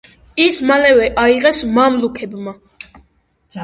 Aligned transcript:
ის 0.45 0.57
მალევე 0.69 1.11
აიღეს 1.25 1.63
მამლუქებმა. 1.77 2.59